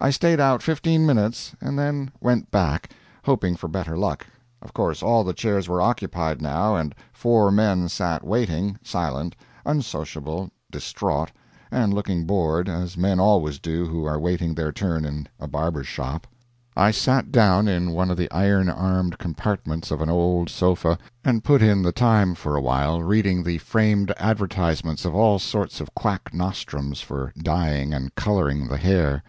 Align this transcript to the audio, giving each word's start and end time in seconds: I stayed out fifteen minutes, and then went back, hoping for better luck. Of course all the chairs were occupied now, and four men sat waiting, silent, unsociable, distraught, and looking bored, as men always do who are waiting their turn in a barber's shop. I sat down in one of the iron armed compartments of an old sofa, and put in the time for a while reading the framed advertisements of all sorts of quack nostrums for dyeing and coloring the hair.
I 0.00 0.10
stayed 0.10 0.40
out 0.40 0.64
fifteen 0.64 1.06
minutes, 1.06 1.54
and 1.60 1.78
then 1.78 2.10
went 2.20 2.50
back, 2.50 2.90
hoping 3.24 3.54
for 3.54 3.68
better 3.68 3.96
luck. 3.96 4.26
Of 4.60 4.74
course 4.74 5.00
all 5.00 5.22
the 5.22 5.32
chairs 5.32 5.68
were 5.68 5.80
occupied 5.80 6.42
now, 6.42 6.74
and 6.74 6.92
four 7.12 7.52
men 7.52 7.88
sat 7.88 8.24
waiting, 8.26 8.80
silent, 8.82 9.36
unsociable, 9.64 10.50
distraught, 10.72 11.30
and 11.70 11.94
looking 11.94 12.24
bored, 12.26 12.68
as 12.68 12.96
men 12.96 13.20
always 13.20 13.60
do 13.60 13.86
who 13.86 14.04
are 14.04 14.18
waiting 14.18 14.56
their 14.56 14.72
turn 14.72 15.04
in 15.04 15.28
a 15.38 15.46
barber's 15.46 15.86
shop. 15.86 16.26
I 16.76 16.90
sat 16.90 17.30
down 17.30 17.68
in 17.68 17.92
one 17.92 18.10
of 18.10 18.16
the 18.16 18.28
iron 18.32 18.68
armed 18.68 19.18
compartments 19.18 19.92
of 19.92 20.00
an 20.00 20.10
old 20.10 20.50
sofa, 20.50 20.98
and 21.24 21.44
put 21.44 21.62
in 21.62 21.80
the 21.80 21.92
time 21.92 22.34
for 22.34 22.56
a 22.56 22.60
while 22.62 23.04
reading 23.04 23.44
the 23.44 23.58
framed 23.58 24.12
advertisements 24.16 25.04
of 25.04 25.14
all 25.14 25.38
sorts 25.38 25.80
of 25.80 25.94
quack 25.94 26.34
nostrums 26.34 27.00
for 27.00 27.32
dyeing 27.38 27.94
and 27.94 28.12
coloring 28.16 28.66
the 28.66 28.78
hair. 28.78 29.22